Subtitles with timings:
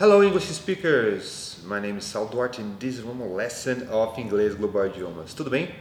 [0.00, 1.56] Hello, English speakers.
[1.66, 5.34] My name is Sal Duarte and this is one lesson of Inglês Global Idiomas.
[5.34, 5.74] Tudo bem?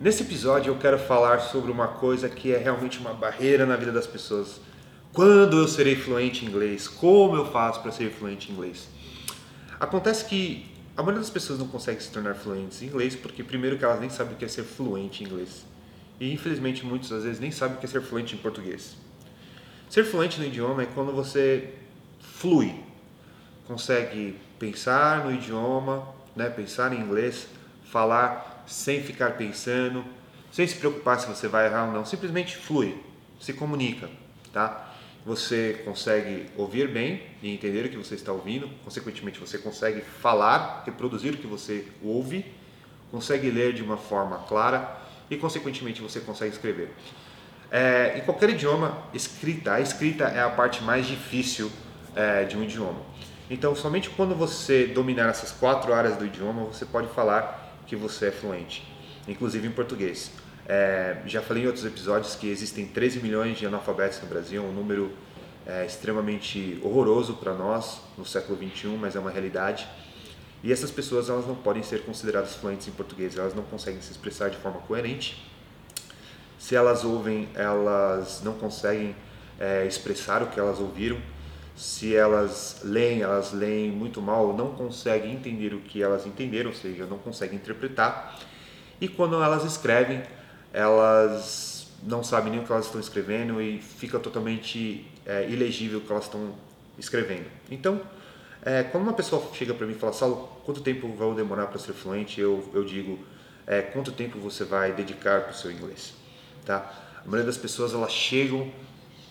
[0.00, 3.90] Nesse episódio eu quero falar sobre uma coisa que é realmente uma barreira na vida
[3.90, 4.60] das pessoas.
[5.12, 6.86] Quando eu serei fluente em inglês?
[6.86, 8.86] Como eu faço para ser fluente em inglês?
[9.80, 13.76] Acontece que a maioria das pessoas não consegue se tornar fluentes em inglês porque primeiro
[13.76, 15.66] que elas nem sabem o que é ser fluente em inglês.
[16.20, 18.94] E infelizmente muitas às vezes nem sabem o que é ser fluente em português.
[19.90, 21.74] Ser fluente no idioma é quando você
[22.20, 22.93] flui,
[23.66, 27.46] consegue pensar no idioma, né, pensar em inglês,
[27.84, 30.04] falar sem ficar pensando,
[30.50, 32.96] sem se preocupar se você vai errar ou não, simplesmente flui,
[33.40, 34.08] se comunica,
[34.52, 34.92] tá?
[35.26, 40.82] Você consegue ouvir bem e entender o que você está ouvindo, consequentemente você consegue falar,
[40.84, 42.44] reproduzir o que você ouve,
[43.10, 44.98] consegue ler de uma forma clara
[45.30, 46.90] e consequentemente você consegue escrever.
[47.70, 51.70] É, em qualquer idioma, escrita, a escrita é a parte mais difícil
[52.14, 53.00] é, de um idioma.
[53.50, 58.28] Então, somente quando você dominar essas quatro áreas do idioma, você pode falar que você
[58.28, 58.82] é fluente,
[59.28, 60.30] inclusive em português.
[60.66, 64.72] É, já falei em outros episódios que existem 13 milhões de analfabetos no Brasil, um
[64.72, 65.12] número
[65.66, 69.86] é, extremamente horroroso para nós no século 21, mas é uma realidade.
[70.62, 74.10] E essas pessoas elas não podem ser consideradas fluentes em português, elas não conseguem se
[74.10, 75.46] expressar de forma coerente.
[76.58, 79.14] Se elas ouvem, elas não conseguem
[79.60, 81.20] é, expressar o que elas ouviram
[81.76, 86.76] se elas leem, elas leem muito mal, não conseguem entender o que elas entenderam, ou
[86.76, 88.38] seja, não conseguem interpretar.
[89.00, 90.22] E quando elas escrevem,
[90.72, 96.02] elas não sabem nem o que elas estão escrevendo e fica totalmente é, ilegível o
[96.02, 96.54] que elas estão
[96.98, 97.46] escrevendo.
[97.70, 98.00] Então,
[98.64, 101.78] é, quando uma pessoa chega para mim e fala, Saulo, quanto tempo vai demorar para
[101.78, 102.40] ser fluente?
[102.40, 103.18] Eu, eu digo,
[103.66, 106.14] é, quanto tempo você vai dedicar para o seu inglês?
[106.64, 106.92] Tá?
[107.20, 108.70] A maioria das pessoas elas chegam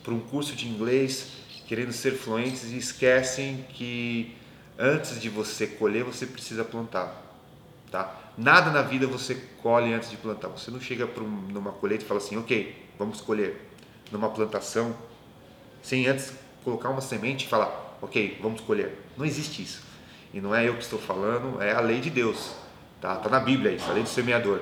[0.04, 4.36] para um curso de inglês querendo ser fluentes e esquecem que
[4.78, 7.22] antes de você colher, você precisa plantar.
[7.92, 8.16] Tá?
[8.38, 10.48] Nada na vida você colhe antes de plantar.
[10.50, 13.70] Você não chega para um, numa colheita e fala assim, ok, vamos colher.
[14.12, 14.96] Numa plantação,
[15.82, 18.98] sem antes colocar uma semente e falar, ok, vamos colher.
[19.18, 19.84] Não existe isso.
[20.34, 22.56] E não é eu que estou falando, é a lei de Deus.
[23.00, 24.62] Tá, tá na Bíblia isso, a lei do semeador.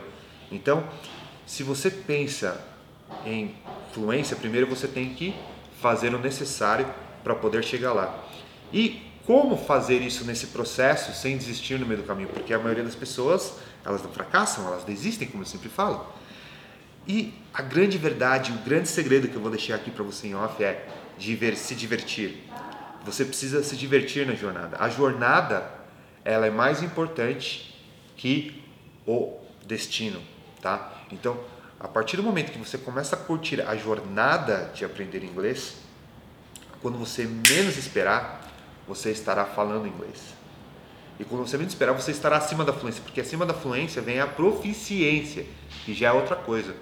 [0.51, 0.83] Então,
[1.45, 2.61] se você pensa
[3.25, 3.55] em
[3.93, 5.33] fluência, primeiro você tem que
[5.81, 6.87] fazer o necessário
[7.23, 8.23] para poder chegar lá.
[8.71, 12.29] E como fazer isso nesse processo sem desistir no meio do caminho?
[12.29, 13.55] Porque a maioria das pessoas,
[13.85, 16.05] elas não fracassam, elas desistem, como eu sempre falo.
[17.07, 20.35] E a grande verdade, o grande segredo que eu vou deixar aqui para você em
[20.35, 20.87] off é
[21.17, 22.47] de se divertir.
[23.03, 24.77] Você precisa se divertir na jornada.
[24.79, 25.69] A jornada,
[26.23, 27.75] ela é mais importante
[28.15, 28.63] que
[29.05, 30.21] o destino,
[30.61, 31.05] tá?
[31.11, 31.39] Então,
[31.81, 35.77] a partir do momento que você começa a curtir a jornada de aprender inglês,
[36.79, 38.47] quando você menos esperar,
[38.87, 40.35] você estará falando inglês.
[41.19, 44.19] E quando você menos esperar, você estará acima da fluência, porque acima da fluência vem
[44.19, 45.43] a proficiência,
[45.83, 46.75] que já é outra coisa.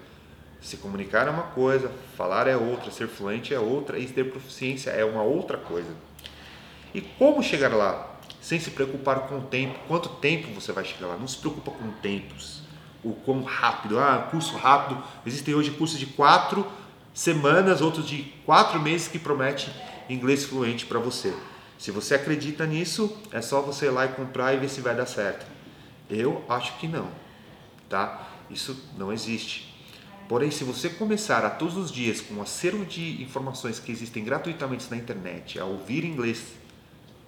[0.59, 4.89] Se comunicar é uma coisa, falar é outra, ser fluente é outra e ter proficiência
[4.89, 5.95] é uma outra coisa.
[6.93, 8.17] E como chegar lá?
[8.41, 9.79] Sem se preocupar com o tempo.
[9.87, 11.15] Quanto tempo você vai chegar lá?
[11.15, 12.67] Não se preocupa com tempos
[13.03, 13.99] o quão rápido.
[13.99, 15.01] Ah, curso rápido.
[15.25, 16.65] Existem hoje cursos de quatro
[17.13, 19.71] semanas, outros de quatro meses que promete
[20.09, 21.33] inglês fluente para você.
[21.77, 24.95] Se você acredita nisso, é só você ir lá e comprar e ver se vai
[24.95, 25.45] dar certo.
[26.09, 27.09] Eu acho que não,
[27.87, 28.27] tá?
[28.49, 29.69] Isso não existe.
[30.27, 34.23] Porém, se você começar a todos os dias com um acervo de informações que existem
[34.23, 36.43] gratuitamente na internet, a ouvir inglês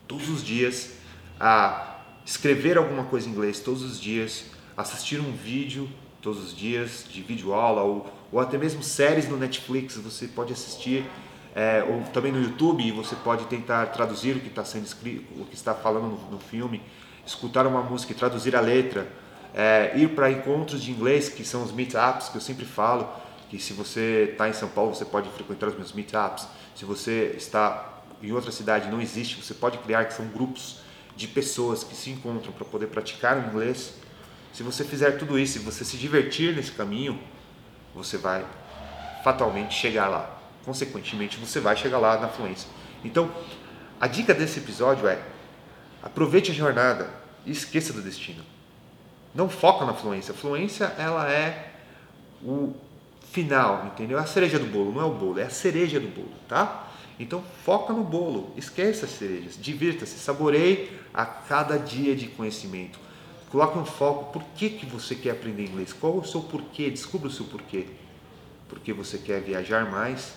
[0.08, 0.92] todos os dias,
[1.40, 4.46] a escrever alguma coisa em inglês todos os dias,
[4.76, 5.90] assistir um vídeo
[6.22, 10.54] todos os dias de vídeo aula ou, ou até mesmo séries no Netflix você pode
[10.54, 11.06] assistir
[11.56, 15.46] é, ou também no YouTube você pode tentar traduzir o que está sendo escrito o
[15.46, 16.82] que está falando no, no filme
[17.26, 19.08] escutar uma música e traduzir a letra
[19.54, 23.10] é, ir para encontros de inglês que são os meetups que eu sempre falo
[23.50, 27.34] que se você está em São Paulo você pode frequentar os meus meetups se você
[27.36, 30.80] está em outra cidade não existe você pode criar que são grupos
[31.16, 33.96] de pessoas que se encontram para poder praticar o inglês
[34.54, 37.20] se você fizer tudo isso e você se divertir nesse caminho,
[37.96, 38.46] você vai
[39.24, 40.40] fatalmente chegar lá.
[40.66, 42.70] Consequentemente, você vai chegar lá na fluência.
[43.04, 43.32] Então,
[44.00, 45.20] a dica desse episódio é:
[46.04, 47.10] aproveite a jornada
[47.46, 48.44] e esqueça do destino.
[49.34, 50.34] Não foca na fluência.
[50.34, 51.72] A fluência ela é
[52.44, 52.76] o
[53.32, 54.18] final, entendeu?
[54.18, 56.88] É a cereja do bolo, não é o bolo, é a cereja do bolo, tá?
[57.18, 63.00] Então foca no bolo, esqueça as cerejas, divirta-se, saboreie a cada dia de conhecimento.
[63.52, 64.32] Coloque um foco.
[64.32, 65.92] Por que, que você quer aprender inglês?
[65.92, 66.90] Qual o seu porquê?
[66.90, 67.86] Descubra o seu porquê.
[68.70, 70.34] Porque você quer viajar mais?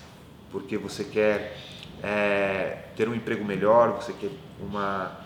[0.51, 1.57] Porque você quer
[2.03, 4.31] é, ter um emprego melhor, você quer
[4.61, 5.17] uma,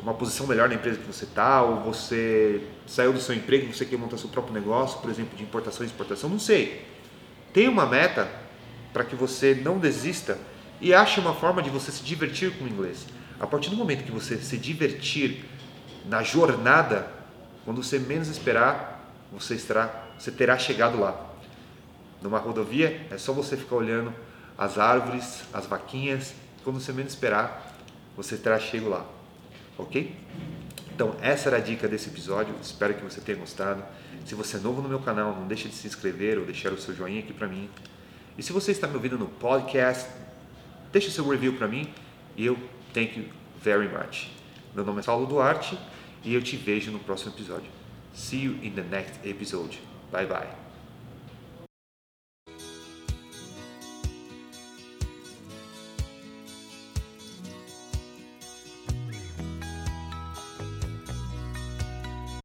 [0.00, 3.74] uma posição melhor na empresa que você está, ou você saiu do seu emprego e
[3.74, 6.86] você quer montar seu próprio negócio, por exemplo, de importação e exportação, não sei.
[7.52, 8.30] Tem uma meta
[8.94, 10.38] para que você não desista
[10.80, 13.06] e ache uma forma de você se divertir com o inglês.
[13.38, 15.44] A partir do momento que você se divertir
[16.04, 17.06] na jornada,
[17.64, 21.30] quando você menos esperar, você, estará, você terá chegado lá.
[22.20, 24.12] Numa rodovia, é só você ficar olhando
[24.56, 27.74] as árvores, as vaquinhas, quando você menos esperar,
[28.16, 29.04] você terá chego lá.
[29.78, 30.14] Ok?
[30.94, 32.54] Então, essa era a dica desse episódio.
[32.62, 33.82] Espero que você tenha gostado.
[34.24, 36.78] Se você é novo no meu canal, não deixe de se inscrever ou deixar o
[36.78, 37.68] seu joinha aqui para mim.
[38.36, 40.08] E se você está me ouvindo no podcast,
[40.92, 41.92] deixe seu review para mim
[42.36, 42.56] e eu
[42.94, 43.26] thank you
[43.60, 44.30] very much.
[44.74, 45.78] Meu nome é Paulo Duarte
[46.24, 47.70] e eu te vejo no próximo episódio.
[48.14, 49.78] See you in the next episode.
[50.10, 50.61] Bye bye.